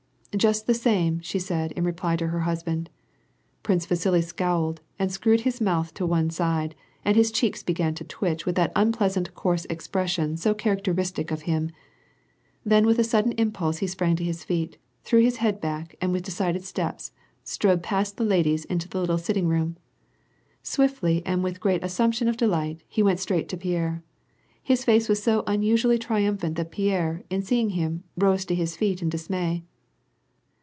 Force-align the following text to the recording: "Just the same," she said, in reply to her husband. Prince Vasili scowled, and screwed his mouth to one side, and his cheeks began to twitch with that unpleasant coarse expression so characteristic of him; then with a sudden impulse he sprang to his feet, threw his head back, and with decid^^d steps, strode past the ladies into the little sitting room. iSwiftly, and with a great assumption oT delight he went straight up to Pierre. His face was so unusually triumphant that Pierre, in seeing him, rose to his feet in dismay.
"Just 0.37 0.65
the 0.65 0.73
same," 0.73 1.19
she 1.19 1.39
said, 1.39 1.73
in 1.73 1.83
reply 1.83 2.15
to 2.15 2.27
her 2.29 2.39
husband. 2.39 2.89
Prince 3.63 3.85
Vasili 3.85 4.21
scowled, 4.21 4.79
and 4.97 5.11
screwed 5.11 5.41
his 5.41 5.59
mouth 5.59 5.93
to 5.95 6.05
one 6.05 6.29
side, 6.29 6.73
and 7.03 7.17
his 7.17 7.33
cheeks 7.33 7.63
began 7.63 7.93
to 7.95 8.05
twitch 8.05 8.45
with 8.45 8.55
that 8.55 8.71
unpleasant 8.73 9.35
coarse 9.35 9.65
expression 9.65 10.37
so 10.37 10.53
characteristic 10.53 11.31
of 11.31 11.41
him; 11.41 11.69
then 12.65 12.85
with 12.85 12.97
a 12.97 13.03
sudden 13.03 13.33
impulse 13.33 13.79
he 13.79 13.87
sprang 13.87 14.15
to 14.15 14.23
his 14.23 14.45
feet, 14.45 14.77
threw 15.03 15.19
his 15.19 15.35
head 15.37 15.59
back, 15.59 15.95
and 15.99 16.13
with 16.13 16.25
decid^^d 16.25 16.61
steps, 16.63 17.11
strode 17.43 17.83
past 17.83 18.15
the 18.15 18.23
ladies 18.23 18.63
into 18.63 18.87
the 18.87 19.01
little 19.01 19.17
sitting 19.17 19.49
room. 19.49 19.75
iSwiftly, 20.63 21.21
and 21.25 21.43
with 21.43 21.57
a 21.57 21.59
great 21.59 21.83
assumption 21.83 22.29
oT 22.29 22.37
delight 22.37 22.83
he 22.87 23.03
went 23.03 23.19
straight 23.19 23.43
up 23.43 23.49
to 23.49 23.57
Pierre. 23.57 24.01
His 24.63 24.85
face 24.85 25.09
was 25.09 25.21
so 25.21 25.43
unusually 25.45 25.99
triumphant 25.99 26.55
that 26.55 26.71
Pierre, 26.71 27.21
in 27.29 27.41
seeing 27.41 27.71
him, 27.71 28.05
rose 28.17 28.45
to 28.45 28.55
his 28.55 28.77
feet 28.77 29.01
in 29.01 29.09
dismay. 29.09 29.65